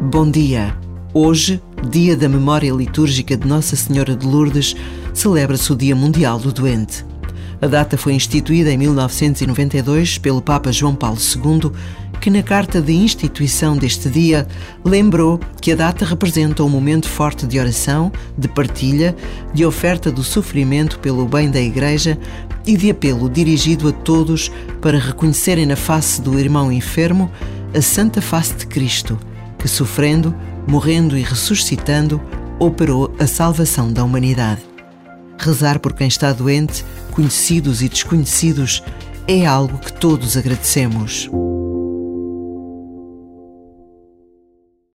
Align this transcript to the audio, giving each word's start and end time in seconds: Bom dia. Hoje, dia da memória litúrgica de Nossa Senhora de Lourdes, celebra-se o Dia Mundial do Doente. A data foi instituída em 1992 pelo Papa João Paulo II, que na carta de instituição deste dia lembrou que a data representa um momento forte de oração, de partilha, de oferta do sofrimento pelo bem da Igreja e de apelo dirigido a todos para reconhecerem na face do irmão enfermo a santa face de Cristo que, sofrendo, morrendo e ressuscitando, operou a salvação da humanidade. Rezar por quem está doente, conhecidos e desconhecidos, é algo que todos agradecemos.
Bom 0.00 0.30
dia. 0.30 0.76
Hoje, 1.12 1.60
dia 1.90 2.16
da 2.16 2.28
memória 2.28 2.70
litúrgica 2.70 3.36
de 3.36 3.48
Nossa 3.48 3.74
Senhora 3.74 4.14
de 4.14 4.24
Lourdes, 4.24 4.76
celebra-se 5.12 5.72
o 5.72 5.76
Dia 5.76 5.96
Mundial 5.96 6.38
do 6.38 6.52
Doente. 6.52 7.04
A 7.60 7.66
data 7.66 7.98
foi 7.98 8.12
instituída 8.12 8.70
em 8.70 8.78
1992 8.78 10.18
pelo 10.18 10.40
Papa 10.40 10.70
João 10.70 10.94
Paulo 10.94 11.18
II, 11.18 11.72
que 12.22 12.30
na 12.30 12.40
carta 12.40 12.80
de 12.80 12.92
instituição 12.92 13.76
deste 13.76 14.08
dia 14.08 14.46
lembrou 14.84 15.40
que 15.60 15.72
a 15.72 15.74
data 15.74 16.04
representa 16.04 16.62
um 16.62 16.68
momento 16.68 17.08
forte 17.08 17.48
de 17.48 17.58
oração, 17.58 18.12
de 18.38 18.46
partilha, 18.46 19.16
de 19.52 19.66
oferta 19.66 20.08
do 20.08 20.22
sofrimento 20.22 21.00
pelo 21.00 21.26
bem 21.26 21.50
da 21.50 21.60
Igreja 21.60 22.16
e 22.64 22.76
de 22.76 22.90
apelo 22.90 23.28
dirigido 23.28 23.88
a 23.88 23.92
todos 23.92 24.52
para 24.80 25.00
reconhecerem 25.00 25.66
na 25.66 25.74
face 25.74 26.22
do 26.22 26.38
irmão 26.38 26.70
enfermo 26.70 27.28
a 27.74 27.82
santa 27.82 28.22
face 28.22 28.54
de 28.54 28.68
Cristo 28.68 29.18
que, 29.58 29.66
sofrendo, 29.66 30.32
morrendo 30.68 31.18
e 31.18 31.22
ressuscitando, 31.22 32.22
operou 32.60 33.12
a 33.18 33.26
salvação 33.26 33.92
da 33.92 34.04
humanidade. 34.04 34.62
Rezar 35.36 35.80
por 35.80 35.92
quem 35.92 36.06
está 36.06 36.32
doente, 36.32 36.84
conhecidos 37.10 37.82
e 37.82 37.88
desconhecidos, 37.88 38.80
é 39.26 39.44
algo 39.44 39.76
que 39.78 39.92
todos 39.92 40.36
agradecemos. 40.36 41.28